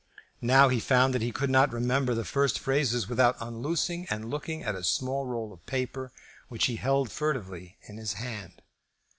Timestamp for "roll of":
5.27-5.63